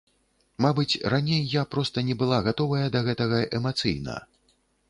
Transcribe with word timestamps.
Мабыць, 0.63 0.99
раней 1.15 1.43
я 1.57 1.63
проста 1.75 2.05
не 2.09 2.17
была 2.23 2.41
гатовая 2.49 2.87
да 2.97 3.05
гэтага 3.11 3.45
эмацыйна. 3.59 4.21